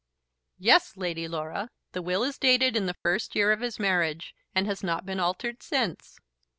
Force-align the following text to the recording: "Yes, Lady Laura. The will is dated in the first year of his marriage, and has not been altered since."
"Yes, 0.57 0.97
Lady 0.97 1.27
Laura. 1.27 1.69
The 1.91 2.01
will 2.01 2.23
is 2.23 2.39
dated 2.39 2.75
in 2.75 2.87
the 2.87 2.95
first 2.95 3.35
year 3.35 3.51
of 3.51 3.59
his 3.59 3.77
marriage, 3.77 4.33
and 4.55 4.65
has 4.65 4.81
not 4.83 5.05
been 5.05 5.19
altered 5.19 5.61
since." 5.61 6.17